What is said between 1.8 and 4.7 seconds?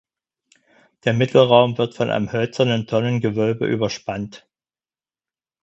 von einem hölzernen Tonnengewölbe überspannt.